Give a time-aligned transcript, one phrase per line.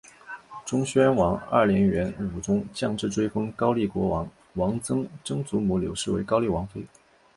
[0.65, 6.83] 忠宣王二年元武宗降制追封高丽国王王璋曾祖母柳氏为高丽王妃。